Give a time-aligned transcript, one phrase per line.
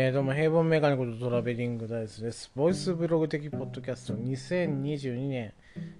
[0.00, 2.52] えー、どうも、平凡メガネことトラベリングダイスです。
[2.54, 5.52] ボイスブログ的ポッドキャスト2022年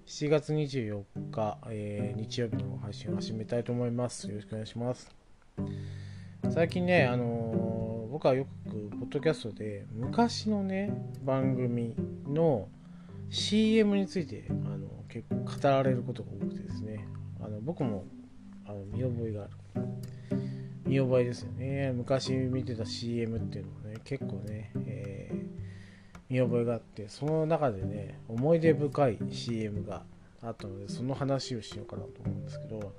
[0.07, 1.03] 7月24
[1.33, 4.29] 日、えー、日曜日の配信を始めたいと思います。
[4.29, 5.13] よろしくお願いします。
[6.49, 10.93] 最近ね、あのー僕はよく、ポッドキャストで昔のね、
[11.25, 11.97] 番組
[12.29, 12.69] の
[13.31, 17.09] CM についてあの結構語られることが多くてですね、
[17.41, 18.05] あの僕も
[18.65, 19.51] あの見覚えがある。
[20.89, 25.69] 見覚えですよね昔見てた CM っていうのもね結構ね、えー
[26.29, 30.03] 見覚えがあってその中でね思い出深い CM が
[30.43, 32.93] あったのでその話をしようかなと思うんですけど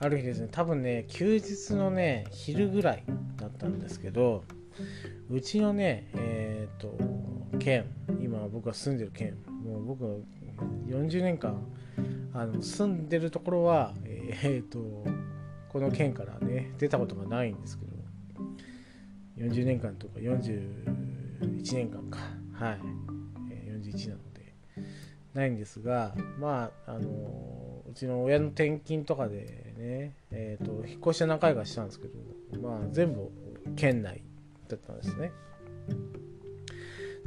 [0.00, 3.04] ある日ですね多分ね休日のね昼ぐらい
[3.36, 4.44] だったんですけど
[5.28, 6.96] うちのねえっ、と
[7.58, 7.86] 県
[8.22, 10.24] 今僕が住んでる県もう僕
[10.86, 11.60] 40年間
[12.32, 14.78] あの住んでるところはえっ、と
[15.68, 17.98] この県からね出たことがないんですけど
[19.38, 22.18] 40年間とか41年間か。
[22.52, 22.80] はい、
[23.52, 24.54] えー41なので。
[25.34, 33.30] ないんですがまああのうちの親の転勤とかでねえっ、と引っ越しは何回かしたんですけどまあ全部
[33.76, 34.22] 県内
[34.68, 35.30] だったんですね。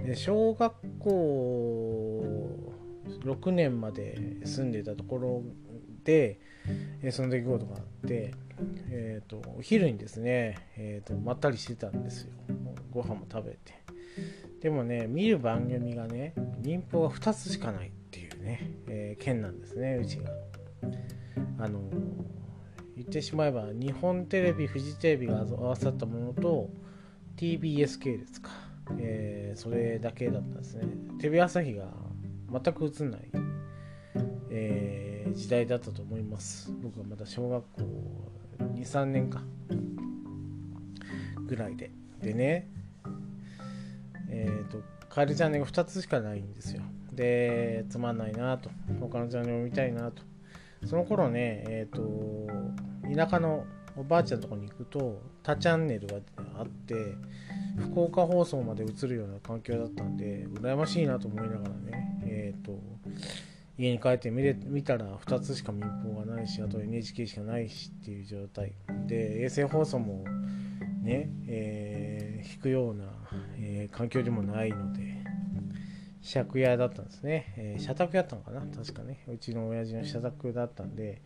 [0.04, 2.72] で小学校
[3.24, 5.44] 6年まで住んでたところ
[6.04, 6.40] で、
[7.12, 8.34] その出来事があって、
[8.90, 12.30] えー、とお昼にですね、えー、とまったりしてたんですよ。
[12.92, 13.74] ご飯も食べて。
[14.62, 20.32] でもね見る番組がね民放が2つしかないっていうね、えー県なんですねうちが。
[21.60, 21.80] あの
[22.96, 26.70] 言ってしまえば日本テレビフジテレビが合わさったものと
[27.38, 28.52] TBS 系列か、
[29.00, 30.84] えーそれだけだったんですね。
[31.20, 31.86] テレビ朝日が
[32.52, 33.22] 全く映んない
[34.50, 36.74] えー時代だったと思います。
[36.82, 38.41] 僕はまだ小学校
[38.82, 39.42] 23年か。
[41.48, 41.92] ぐらいで。
[42.22, 42.70] でね
[44.30, 46.82] えっ、とカエルチャンネルが2つしかないんですよ。
[47.12, 48.70] でつまんないなと。
[49.00, 50.24] 他のチャンネルを見たいなと。
[50.86, 52.02] その頃ねえっ、と
[53.14, 53.66] 田舎の
[53.98, 56.16] おばあちゃんのとこに行くと他チャンネルが
[56.58, 56.96] あって
[57.78, 62.72] 福岡放送まで映るような環境だったんで羨ましいなと思いながらねえっ、と
[63.82, 68.74] 家に帰って見れ見たら2つしか民放がないしあと NHK しかないしっていう状態
[69.08, 70.24] で衛星放送も
[71.04, 73.06] ね、えー引くような、
[73.58, 75.24] えー環境でもないので
[76.34, 78.62] 借家だったんですね、えー社宅やったのかな？
[78.62, 79.24] 確かね。
[79.28, 81.22] うちの親父の社宅だったんで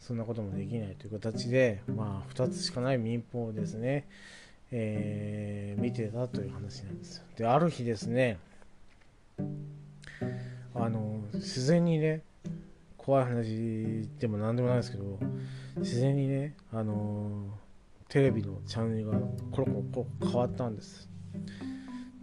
[0.00, 4.06] そんなこともできないという形でまあ2つしかない民放をですね、
[4.72, 7.24] えー見てたという話なんですよ。
[7.36, 8.38] である日ですね
[11.40, 12.22] 自然にね
[12.96, 15.18] 怖い話でも何でもないですけど
[15.78, 17.58] 自然にねあの
[18.08, 19.18] テレビのチャンネルが
[19.50, 21.08] コロコロコロ変わったんです。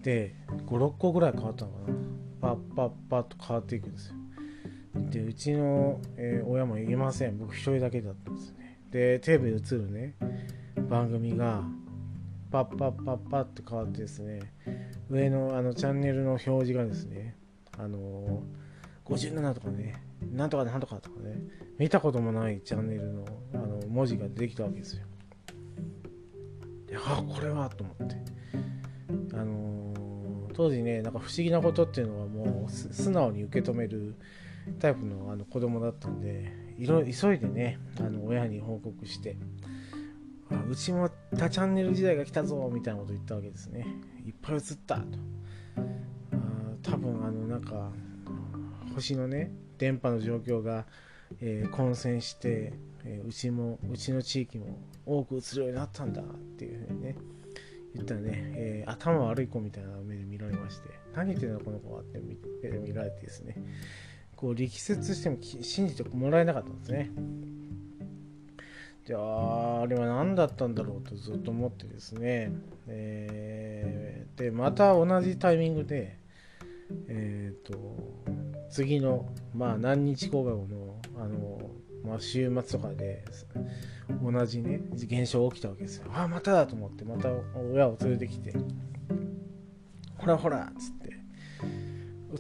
[0.04, 0.36] で
[0.68, 1.98] 56個ぐらい変わったのかな。
[2.40, 4.16] パッパッパッと変わっていくんですよ。
[5.10, 7.38] でうちの、えー親もいません。
[7.38, 8.80] 僕一人だけだったんですね。
[8.92, 10.16] でテレビで映るね
[10.90, 11.64] 番組が
[12.52, 14.40] パッパッパッパッって変わってですね
[15.10, 17.36] 上のあのチャンネルの表示がですね
[17.78, 18.40] あのー、
[19.08, 20.02] 57とかね
[20.32, 21.40] なんとかなんとかとかね
[21.78, 25.04] 見たこともないチャンネルのあの文字が出てきたわけですよ。
[26.88, 28.16] であこれはと思って。
[29.34, 29.78] あのー
[30.58, 34.16] 当時ねなんか不思議なことっていうのはもう素直に受け止める
[34.80, 39.38] タイプのあの子供だったんでいろ急いでねあの親に報告して
[40.50, 43.86] あうちも多チャンネル時代が来たぞみたいなこと言ったわけですね。
[44.26, 45.02] いっぱい映ったと。
[46.32, 46.38] あ
[46.82, 47.92] 多分あのなんか
[48.98, 50.86] 星のね電波の状況が、
[51.40, 52.74] えー混戦して、
[53.06, 56.26] えーうちもうちの地域も多く映るようになったんだっ
[56.58, 57.16] ていうふうにね
[57.94, 63.56] 言ったらね、えー頭悪い子みたいな目で見られまして何言ってんのこの子はって見目で見られてですね
[64.36, 67.12] こう力説しても信じてもらえなかったんですね。
[69.08, 72.52] でああれは何だったんだろうとずっと思ってですね、
[72.88, 76.20] えーでまた同じタイミングで
[77.08, 77.74] えっ、と
[78.70, 81.60] 次のまあ何日後か後のあの、
[82.04, 83.24] まあ、週末とかで
[84.24, 86.06] 同じね現象起きたわけですよ。
[86.14, 87.30] ああまただと思ってまた
[87.74, 88.54] 親を連れてきて
[90.18, 91.14] ほらほらっつって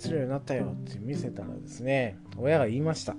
[0.08, 3.16] 映るようになったよって見せたらですね親が言いました。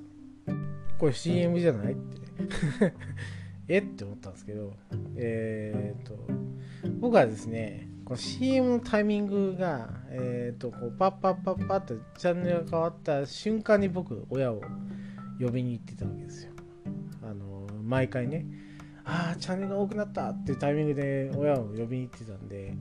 [0.98, 1.92] これ CM じゃない？
[1.92, 2.94] って。
[3.68, 3.78] え？
[3.78, 4.74] って思ったんですけど
[5.16, 6.18] えっ、と
[7.00, 14.62] 僕はですねこの CM のタイミングが、えー、とこうパッパッパッパッとチャンネルが変わった瞬間に僕親を
[15.38, 16.52] 呼びに行ってたわけですよ。
[17.22, 18.46] あの毎回ね
[19.04, 22.78] ああチャンネルが多くなったっていうタイミングで親を呼びに行ってたんで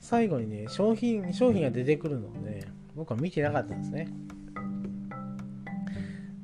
[0.00, 4.08] 最後にね商品商品が出てくるのをね僕は見てなかったんですね。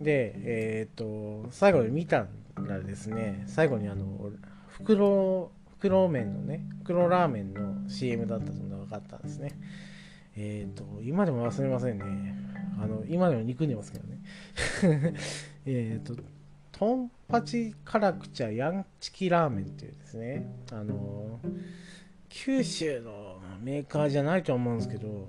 [0.00, 2.26] でえっ、と最後に見た
[2.56, 4.30] らですね最後にあの
[4.68, 9.52] 袋袋麺のね袋ラーメンの CM だったのが分かったんですね。
[10.36, 12.34] えっ、と今でも忘れませんね。
[12.82, 14.20] あの今でも憎んでますけどね。
[15.66, 16.14] えっと
[16.72, 20.46] トンパチ辛口ヤンチキラーメンっていうですね。
[20.72, 21.40] あの
[22.28, 25.28] 九州のメーカーじゃないと思うんですけど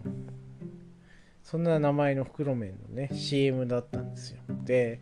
[1.44, 4.40] そんな名前の袋麺のね CM だったんですよ。
[4.64, 5.00] で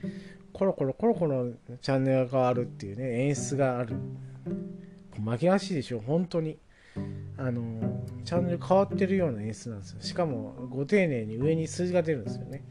[0.51, 3.95] コロコロコロコロチャンネルが変わるっていうね演出がある。
[5.21, 5.99] 負け足でしょ。
[5.99, 6.59] 本当に。
[7.37, 10.01] あのチャンネル変わってるような演出なんですよ。
[10.01, 12.63] しかもご丁寧に上に数字が出るんですよね。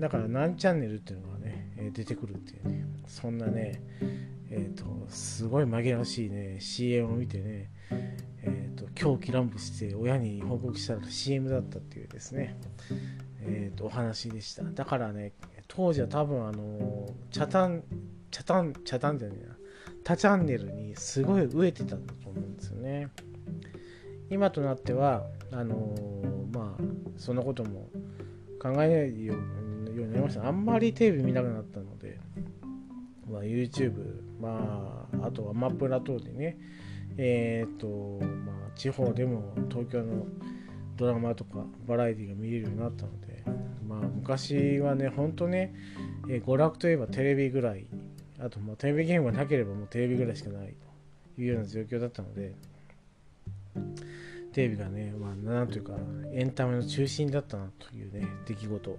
[0.00, 2.84] だから何チャンネルっていうのがね出てくるっていうね。
[3.06, 3.82] そんなね
[4.50, 7.70] えっ、ー、とすごい紛らわしいね CM を見てね
[8.42, 12.56] えーと、狂気乱舞して親に報告したら CM だったっていうですね、
[13.42, 14.62] えーと、お話でした。
[14.62, 15.32] だからね
[15.68, 17.84] 当時は多分あのチャタン
[18.30, 19.59] チャタンチャタンじゃねえな。
[20.04, 23.08] 他チャンネルにすごい飢えてたんだと思うんですよね。
[24.30, 26.82] 今となってはあのー、まあ
[27.16, 27.88] そんなことも
[28.60, 30.46] 考えないようになりました。
[30.46, 32.18] あんまりテレビ見なくなったので、
[33.30, 36.58] まあ、YouTube まああとはマップラ等でね
[37.16, 40.26] えっ、ー、とまあ地方でも東京の
[40.96, 43.42] ドラマとかバラエティが見れるようになったので
[43.86, 45.74] まあ昔はねほんとね、
[46.28, 47.86] えー、娯楽といえばテレビぐらい
[48.42, 50.74] あとまあテレビゲームがなければもうテレビぐらいしかない
[51.36, 52.54] というような状況だったので
[54.52, 55.92] テレビがね、まあ、なんというか
[56.32, 58.98] エンタメの中心だったなというね出来事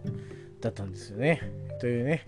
[0.62, 1.42] だったんですよね
[1.80, 2.26] というね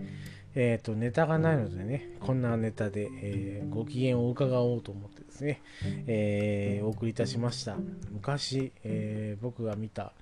[0.56, 5.60] えっ、ー、と、ネタがないのでね、こんなネタで、えー、ご機嫌を伺おうと思ってですね、
[6.06, 7.76] えー、お送りいたしました。
[8.12, 10.12] 昔、え僕が見た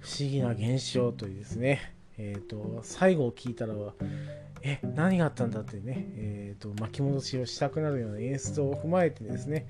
[0.00, 3.74] 不思議な現象というですね、えっ、と、最後を聞いたら、
[4.66, 9.66] え、何があったんだってね、えっ、と、巻き戻しをしたくなるような演出を踏まえてですね、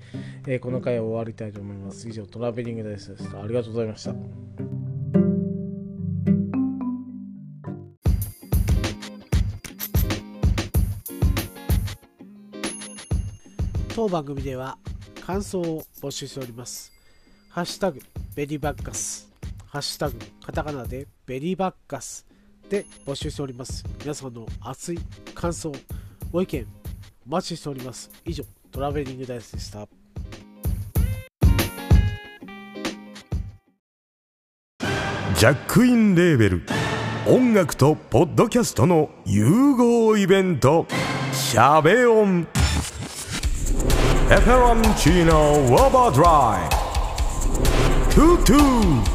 [0.47, 2.07] えこの回を終わりたいと思います。
[2.07, 3.43] 以上、トラベリングダイスでした。
[3.43, 4.15] ありがとうございました。
[13.93, 14.77] 当番組では
[15.25, 16.93] 感想を募集しております。
[17.49, 17.99] ハッシュタグ
[18.33, 19.29] ベリーバッカス、
[19.67, 22.25] ハッシュタグカタカナでベリーバッカス
[22.69, 23.83] で募集しております。
[23.99, 24.99] 皆さんの熱い
[25.33, 25.71] 感想、
[26.31, 26.65] ご意見
[27.27, 28.09] お待ちしております。
[28.25, 29.87] 以上、トラベリングダイスでした。
[35.37, 36.61] ジャックインレーベル
[37.27, 40.85] 音楽とポッドキャストの融合イベント
[41.33, 42.47] 「シャベオン」
[44.29, 46.69] ペペロンチーノウォーバードライ
[48.15, 49.14] トゥトゥ